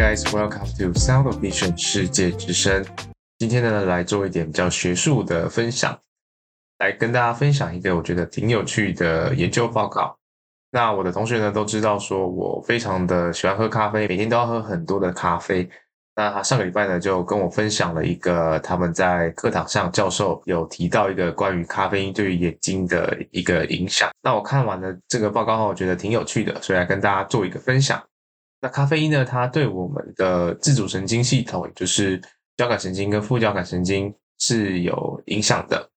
[0.00, 2.82] Guys, welcome to Sound of Vision 世界之声。
[3.36, 5.94] 今天呢，来做一点比较学术的分享，
[6.78, 10.16] 来跟大家分享一个我觉得挺有趣的研究报告。
[10.70, 15.68] 那我的同学呢都知道，说我非常的喜欢喝咖啡，每天都要喝很多的咖啡。
[16.16, 24.08] 那他上个礼拜呢就跟我分享了一个他们在课堂上教授有提到一个关于咖啡因对于眼睛的一个影响。
[24.22, 28.02] 那我看完了这个报告后，我觉得挺有趣的，所以来跟大家做一个分享。
[28.60, 32.20] 那咖啡因呢，它对我们的自主神经系统，就是
[32.56, 35.90] 交感神经跟副交感神经是有影响的。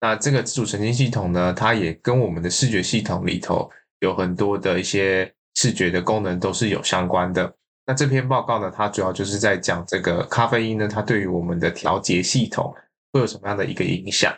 [0.00, 3.70] 那这个自主神经系统呢，它也跟我们的视觉系统里头
[4.00, 7.54] 有很多的一些视觉的功能都是有相关的。
[7.86, 12.74] 那这篇报告呢，它主要就是在讲这个咖啡因呢，它对于我们的调节系统
[13.12, 14.34] 会有什么样的一个影响。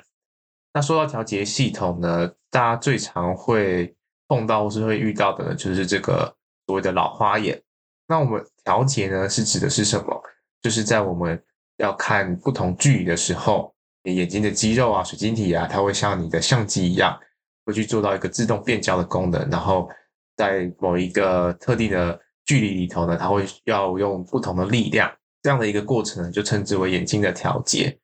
[0.73, 3.95] 那说到调节系统呢，大家最常会
[4.27, 6.35] 碰到或是会遇到的呢，就是这个
[6.67, 7.62] 所谓的老花眼。
[8.13, 10.23] 那我们调节呢，是指的是什么？
[10.61, 11.43] 就是在我们
[11.79, 17.19] 要看不同距离的时候，眼睛的肌肉啊、水晶体啊，它会像你的相机一样，
[17.65, 19.49] 会去做到一个自动变焦的功能。
[19.49, 19.89] 然后
[20.37, 25.11] 在某一个特定的距离里头呢，它会要用不同的力量，
[25.43, 27.99] 这样的一个过程呢，就称之为眼睛的调节。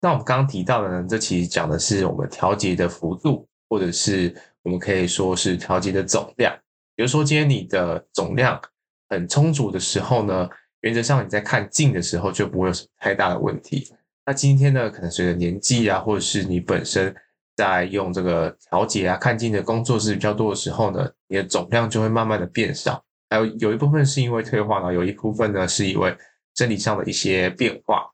[0.00, 6.52] 那我们刚刚提到的呢，这其实讲的是我们调节的幅度，或者是我们可以说是调节的总量。
[6.96, 8.60] 比如说，今天你的总量。
[9.08, 10.48] 很充足的时候呢，
[10.80, 13.86] 原则上你在看近的时候就不会有什么太大的问题。
[14.26, 17.14] 那今天呢，可能随着年纪啊，或者是你本身
[17.56, 23.04] 在用这个调节啊、看近的工作是比较多的时候呢，你的总量就会慢慢的变少。
[23.30, 26.16] 还有有一部分是因为退化呢，有一部分呢是因为
[26.54, 28.10] 生理上的一些变化。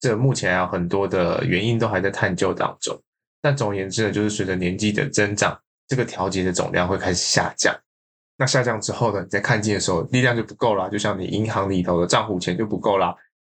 [0.00, 2.98] 这目前还有很多的原因都还在探究当中。
[3.42, 7.74] 但总而言之呢，就是随着年纪的增长，这个调节的总量会开始下降。
[8.40, 13.14] 那下降之后呢，你在看近的时候，力量就不够了，就像你银行里头的账户钱就不够了，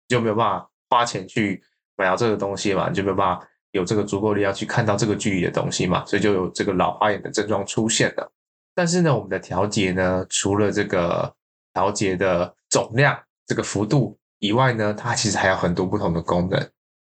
[0.08, 1.62] 就没有办法花钱去
[1.96, 8.30] 买到这个东西嘛，你就没有办法有这个足够力量去看到这个距离的东西嘛，所以就有这个老花眼的症状出现了。
[8.74, 11.34] 但是呢，我们的调节呢，除了这个
[11.72, 16.60] 调节的总量这个幅度以外呢，它其实还有很多不同的功能。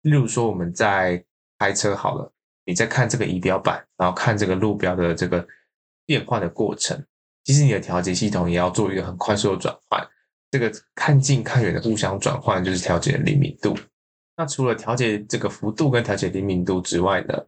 [0.02, 1.24] 例如说，我们在
[1.58, 2.32] 开车好了，
[2.64, 5.44] 你在看这个仪表板，然后看这个路标的这个
[6.04, 7.04] 变换的过程。
[7.46, 10.04] 其实你的调节系统也要做一个很快速的转换，
[10.50, 13.72] 这个看近看远的互相转换就是调节灵敏度。
[14.36, 17.46] 那除了调节这个幅度跟调节灵敏度之外呢，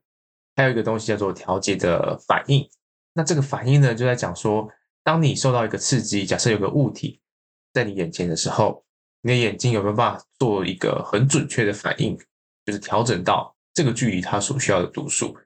[0.54, 2.64] 还有一个东西叫做调节的反应。
[3.12, 4.68] 那这个反应呢，就在讲说，
[5.02, 7.20] 当你受到一个刺激，假设有个物体
[7.72, 8.84] 在你眼前的时候，
[9.22, 12.16] 你的眼睛有没有办法做一个很准确的反应，
[12.64, 15.36] 就是调整到这个距离它所需要的度数。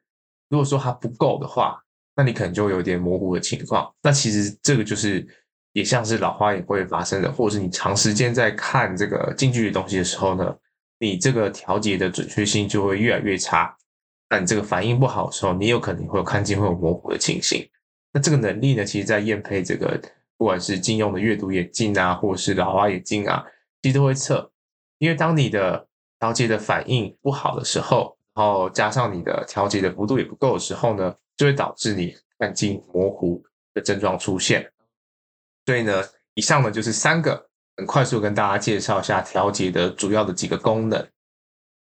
[0.51, 1.83] 如果说它不够的话，
[2.17, 3.93] 那你可能就会有点模糊的情况。
[4.03, 5.27] 那其实这个就是
[5.73, 10.55] 也像是老花眼会发生的，或者是你长时间在看这个近距离东西的时候呢，
[10.99, 13.77] 你这个调节的准确性就会越来越差。
[14.29, 17.69] 那你这个反应不好的时候，你有可能会有看近会有模糊的情形。
[18.13, 20.01] 那这个能力呢，其实在验配这个
[20.37, 23.45] 不管是近用的阅读眼镜啊，或者是老花眼镜啊，
[23.83, 24.51] 其实都会测。
[24.99, 25.87] 因为当你的
[26.19, 33.43] 调节的反应不好的时候，然后加上你的调节的幅度也不够的时候呢，就会导致你看近模糊
[33.75, 34.73] 的症状出现。
[35.67, 36.03] 所以呢，
[36.35, 41.09] 以上呢就是三个很快速跟大家介绍一下调节的主要的几个功能。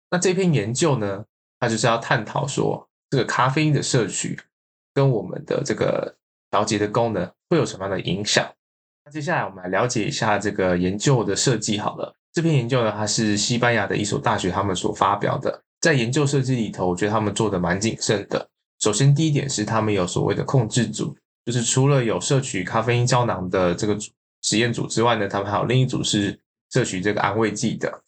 [0.09, 1.25] 那这篇研究呢，
[1.59, 4.39] 它就是要探讨说，这个咖啡因的摄取
[4.93, 6.15] 跟我们的这个
[6.49, 8.49] 调节的功能会有什么样的影响。
[9.05, 12.15] 那接下来我们来了解一下这个研究的设计好了。
[12.33, 15.63] 这篇研究呢，它是西班牙的一所大学他们所发表的。
[15.79, 18.46] 在研究设计里头，我觉得他们做的蛮谨慎的。
[18.79, 21.15] 首先，第一点是他们有所谓的控制组，
[21.45, 23.97] 就是除了有摄取咖啡因胶囊的这个
[24.41, 26.39] 实验组之外呢，他们还有另一组是
[26.71, 28.03] 摄取这个安慰剂的。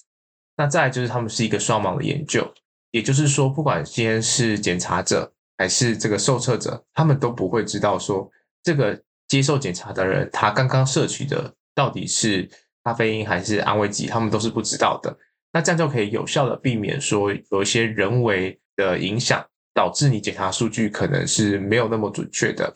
[0.56, 2.46] 那再就是他们是一个双盲的研究，
[2.92, 8.30] 也就是说，不管今天是检查者还是这个受测者，他们都不会知道说
[8.62, 12.50] 这个接受检查的人他刚刚摄取的到底是
[12.84, 15.18] 咖啡因还是安慰剂，他们都是不知道的。
[15.52, 19.44] 那这样就可以有效的避免说有一些人为的影响，
[19.80, 22.76] 导致你检查数据可能是没有那么准确的。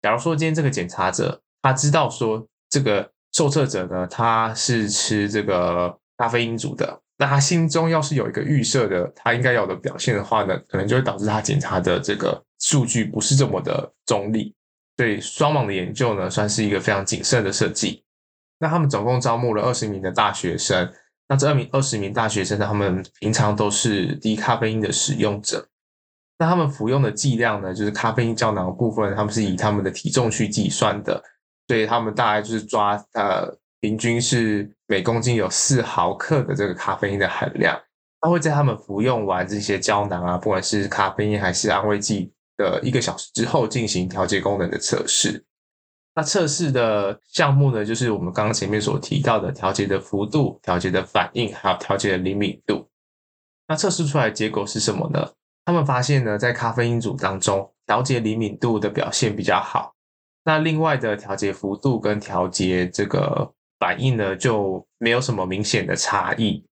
[0.00, 14.54] 假如说今天这个检查者他知道说这个受测者呢，他是吃这个咖啡因组的，那他心中要是有一个预设的他应该有的表现的话呢，可能就会导致他检查的这个数据不是这么的中立。
[14.96, 18.02] 所以双盲的研究呢，算是一个非常谨慎的设计。
[18.58, 20.90] 那他们总共招募了二十名的大学生。
[21.28, 25.68] 那这二名二十名大学生呢，他们平常都是低咖啡因的使用者。
[26.38, 31.22] 那他们服用的剂量呢，就是咖啡因胶囊的部分，他们是以他们的体重去计算的。
[31.66, 37.78] 所以他们大概就是抓呃平均是每公斤有四毫克的这个咖啡因的含量。
[38.20, 45.44] 他会在他们服用完这些胶囊啊，不管是咖啡因还是安慰剂的一个小时之后进行调节功能的测试。
[46.14, 52.88] 那测试的项目呢，就是我们刚刚前面所提到的调节的幅度、调节的反应，还有调节的灵敏度。
[53.68, 55.30] 那测试出来的结果是什么呢？
[55.68, 59.94] 他们发现呢，在咖啡因组当中，调节灵敏度的表现比较好。
[60.44, 66.64] 那另外的调节幅度跟调节这个反应呢，就没有什么明显的差异。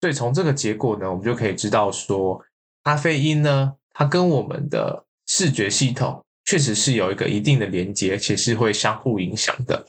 [0.00, 2.40] 所以从这个结果呢，我们就可以知道说，
[2.84, 9.84] 咖啡因呢，它跟我们的视觉系统确实是有一个一定的连接，且是会相互影响的。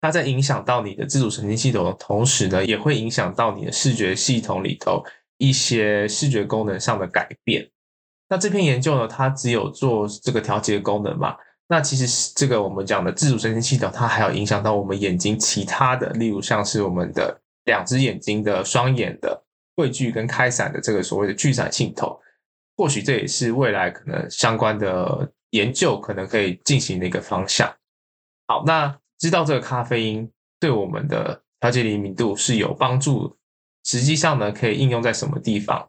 [0.00, 5.04] 它在影响到你的自主神经系统的同时呢，也会影响到你的视觉系统里头
[5.38, 7.70] 一些视觉功能上的改变。
[8.32, 11.36] 那这篇研究呢，它只有做这个调节功能嘛？
[11.68, 17.38] 那其实这个我们讲的自主神经系统，它还有影响到我们眼睛其他的，例如像是我们的。
[17.66, 19.40] 两只眼睛的双眼的
[19.76, 22.18] 汇聚跟开散的这个所谓的聚散系统，
[22.76, 27.72] 或许这也是未来可能相关的研究可能可以进行的一个方向。
[28.48, 30.28] 好，那知道这个咖啡因
[30.58, 33.36] 对我们的调节灵敏度是有帮助，
[33.84, 35.86] 实际上呢，可以应用在什么地方？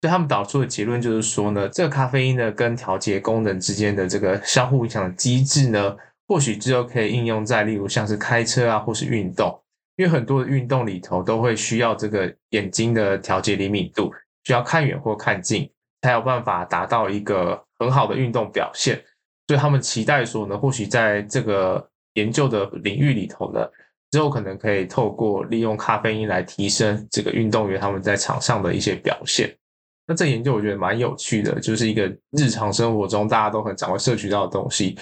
[0.00, 9.62] 所以他们导出的结论就是说呢，这个咖啡因呢跟调节功能之间的这个相互影响的机制呢，或许之后可以应用在例如像是开车啊，或是运动。
[9.96, 14.10] 因为很多的运动里头都会需要这个眼睛的调节灵敏度，
[14.44, 15.70] 需要看远或看近，
[16.00, 18.98] 才有办法达到一个很好的运动表现。
[19.46, 23.68] 所以他们期待说呢，或许在这个研究的领域里头呢，
[24.10, 29.54] 之后可能可以透过利用咖啡因来提升这个运动员他们在场上的一些表现。
[30.10, 34.98] 那这研究我觉得蛮有趣的，就是一个日常生活中大家都很常会摄取到的东西。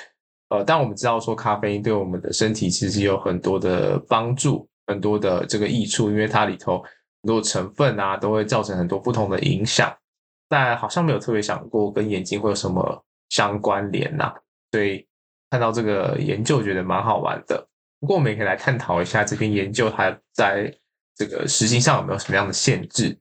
[0.50, 4.68] 呃，但我们知道说咖啡因对我们的身体其实有很多的帮助。
[4.86, 6.82] 很多的这个益处，因为它里头
[7.22, 9.94] 很多成分啊，都会造成很多不同的影响。
[10.48, 14.32] 但好像没有特别想过跟眼睛会有什么相关联呐、
[14.72, 15.06] 所以
[15.50, 17.68] 看到这个研究，觉得蛮好玩的。
[18.00, 20.74] 不过我们也可以来探讨一下这篇研究它在
[21.14, 23.14] 这个实行上有没有什么样的限制。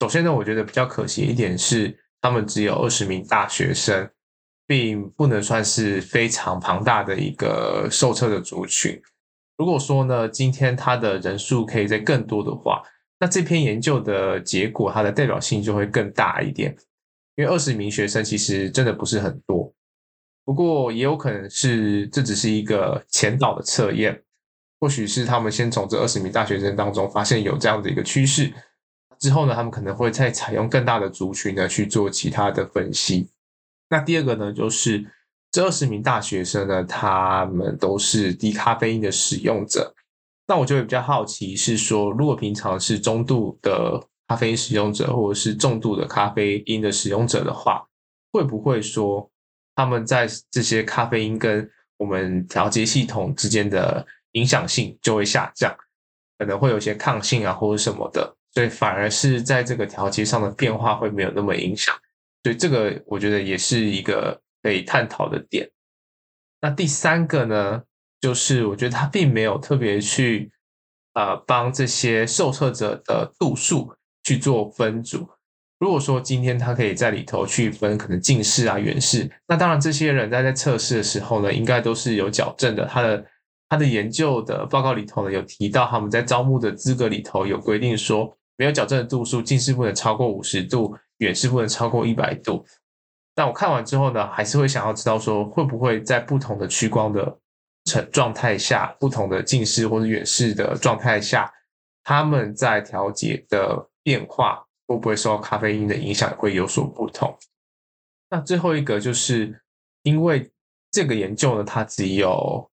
[0.00, 4.10] 首先呢，我觉得比较可惜一点是，他们只有二十名大学生，
[4.66, 9.00] 并不能算是非常庞大的一个受测的族群。
[9.56, 12.82] 如果说呢，今天它的人数可以再更多的话，
[13.18, 16.76] 那这篇研究的结果它的代表性就会更大一点。
[17.36, 19.72] 因为二十名学生其实真的不是很多，
[20.44, 24.22] 不过也有可能是这只是一个前导的测验，
[24.80, 28.52] 或许是他们先从这二十名大学生当中发现有这样的一个趋势，
[29.18, 33.28] 之后呢，他们可能会再采用更大的族群呢去做其他的分析。
[33.88, 35.06] 那第二个呢，就是。
[35.52, 39.94] 这二十名大学生呢，他们都是低咖啡因的使用者。
[40.46, 43.98] 那我就会比较好奇，是说如果平常是中度的
[44.28, 47.86] 咖啡因使用者，或者是重度的咖啡因的使用者的话，
[48.32, 49.30] 会不会说
[49.74, 55.74] 他们在这些咖啡因跟我们调节系统之间的影响性就会下降，
[56.38, 61.94] 可能会有些抗性啊，或者什么的，所以反而是在这个调节上的变化会没有那么影响。
[62.42, 64.42] 所以这个我觉得也是一个。
[64.62, 65.70] 可以探讨的点。
[66.60, 67.84] 那第三个呢，
[68.20, 70.50] 就是我觉得他并没有特别去
[71.12, 73.94] 呃帮这些受测者的度数
[74.24, 75.28] 去做分组。
[75.78, 82.84] 如果说今天他可以在里头去分可能近视啊、远视，那当然这些人在在测试的时候呢，应该都是有矫正的。
[82.86, 83.24] 他的
[83.68, 92.64] 他的研究的报告里头呢，有提到他们在招募的资格里头有规定说，没有矫正的度数，近视不能超过五十度，远视不能超过一百度。
[93.34, 97.38] 但我看完之后呢，还是会想要知道说，会不会在不同的屈光的
[97.84, 101.52] 成状态下，不同的近视或者远视的状态下，
[102.02, 107.36] 他们在调节的变化会不会受到咖啡因的影响，会有所不同。
[108.30, 109.62] 那最后一个就是
[110.02, 110.50] 因为
[110.90, 112.70] 这个研究呢，它只有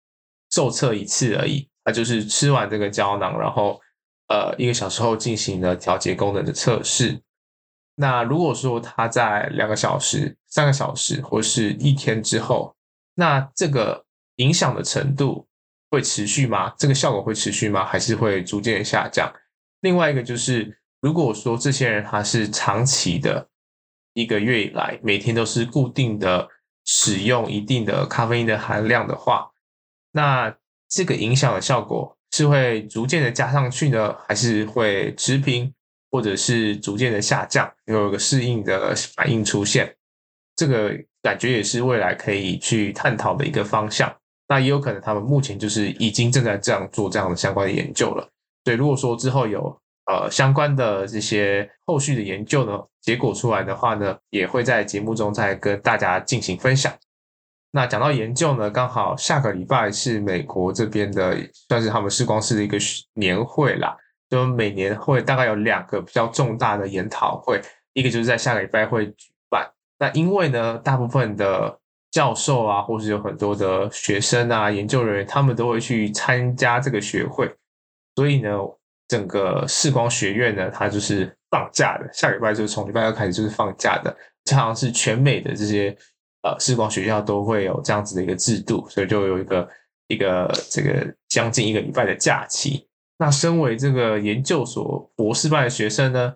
[0.52, 3.82] 受测一次而已，它就是吃完这个胶囊，然后
[4.32, 7.22] 呃一个小时后进行了调节功能的测试。
[7.96, 12.74] 那如果说他在两个小时、三个小时或是一天之后，
[13.16, 14.06] 那这个
[14.38, 15.46] 影响的程度
[15.90, 16.74] 会持续吗？
[16.78, 17.86] 这个效果会持续吗？
[17.86, 19.30] 还是会逐渐下降？
[19.82, 23.50] 另外一个就是，如果说这些人他是长期的，
[24.14, 26.48] 一个月以来每天都是固定的
[26.86, 29.52] 使用一定的咖啡因的含量的话，
[30.12, 30.56] 那
[30.88, 35.74] 这个影响的效果是会逐渐的加上去呢，还是会持平？
[36.14, 39.96] 或者是逐渐的下降，有一个适应的反应出现，
[40.58, 44.14] 这个感觉也是未来可以去探讨的一个方向。
[44.50, 48.28] 那也有可能他们目前就是已经正在这样做这样的相关的研究了。
[48.66, 49.74] 所以如果说之后有
[50.12, 56.94] 呃相关的这些后续的研究呢，结果出来的话呢，也会在节目中再跟大家进行分享。
[57.74, 61.38] 那讲到研究呢，刚好下个礼拜是美国这边的，
[61.70, 62.78] 算是他们视光师的一个
[63.14, 63.96] 年会啦。
[64.30, 67.62] 就每年会大概有两个比较重大的研讨会，
[67.92, 69.70] 一个就是在下个礼拜会举办。
[70.00, 71.80] 那因为呢，大部分的
[72.12, 77.54] 教授啊，或是有很多的学生啊、研究人员，他们都会去参加这个学会，
[78.16, 78.58] 所以呢，
[79.08, 82.10] 整个视光学院呢，它就是放假的。
[82.14, 85.98] 下个礼拜就是从礼拜二开始就是放假的，这好像是全美的这些。
[86.44, 89.70] 呃，视光学校都会有这样子的一个制度，所以就有一个
[90.08, 92.88] 一个这个将近一个礼拜的假期。
[93.20, 96.34] 那身为这个研究所博士班的学生呢，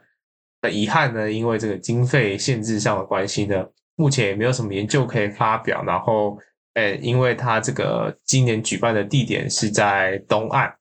[0.61, 5.83] 那遗憾呢，因为这个经费限制上的关系呢，目前也没有什么研究可以发表。
[5.83, 6.37] 然后，
[6.75, 10.71] 呃，因为他这个今年举办的地点是在东岸，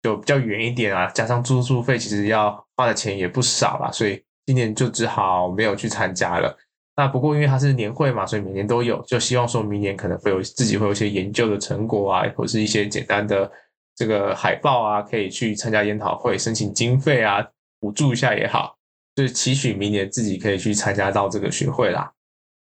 [0.00, 6.56] 就比较远一点啊，加上住宿费其实要花的钱也不少啦，所以今年就只好没有去参加了。
[6.98, 13.48] 那不过因为它是年会嘛，所以每年都有，就希望说明年可能会有自己会有一些研究的成果啊，或是一些简单的
[13.94, 17.38] 这个海报啊，可以去参加研讨会，申请经费啊，
[17.78, 18.76] 补助一下也好，
[19.14, 22.12] 就是期许明年自己可以去参加到这个学会啦。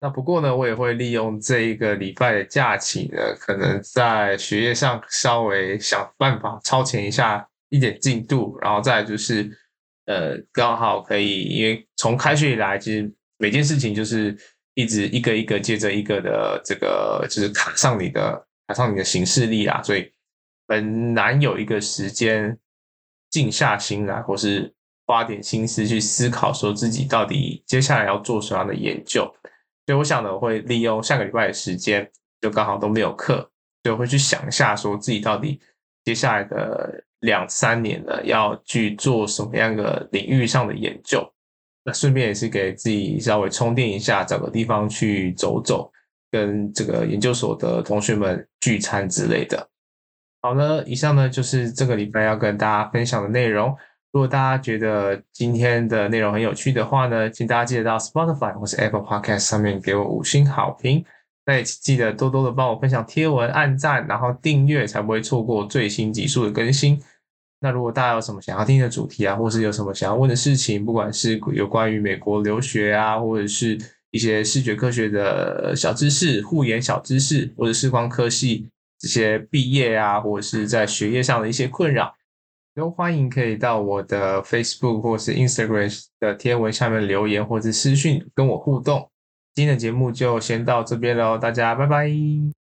[0.01, 9.49] 那不过呢，我也会利用这一个礼拜的假期呢，可能在学业上稍微想办法超前一下一点进度，然后再就是
[10.07, 13.15] 呃，刚好可以，因为从开学以来其实。
[13.45, 14.35] 每件事情就是
[14.73, 20.11] 一直一个一个接着一个的，这个就是卡上你的卡上你的行事力啦，所以
[20.67, 22.59] 很难有一个时间
[23.29, 24.73] 静下心来，或是
[25.07, 29.31] 花点心思去思考，说自己到底接下来要做什么样的研究。
[29.85, 32.11] 所以我想呢，我会利用下个礼拜的时间，
[32.41, 33.51] 就刚好都没有课，
[33.83, 35.61] 所以我会去想一下，说自己到底
[36.03, 41.31] 接下来的两三年呢，要去做什么样的领域上的研究。
[41.85, 45.91] 那顺便也是给自己稍微充电一下，找个地方去走走，
[46.31, 49.69] 跟这个研究所的同学们聚餐之类的。
[50.41, 53.75] 好了，以上呢就是这个礼拜要跟大家分享的内容。
[54.13, 61.05] 如果大家觉得今天的内容很有趣的话呢，请大家记得到 Spotify 或是 Apple Podcast 上面给我五星好评。
[61.47, 66.99] 那也记得多多的帮我分享贴文、按赞，然后订阅，才不会错过最新集数的更新。
[67.65, 73.79] 那如果大家有什么想要听的主题啊，或是有什么想要问的事情，不管是有关于美国留学啊，或者是
[74.11, 78.69] 一些视觉科学的小知识、护眼小知识，或者视光科系
[78.99, 82.15] 这些毕业啊，或者是在学业上的一些困扰，
[82.75, 89.09] 都欢迎可以到我的 Facebook 或是 Instagram 的贴文下面留言，或者私讯跟我互动。
[89.55, 92.64] 今天的节目就先到这边喽，大家拜拜。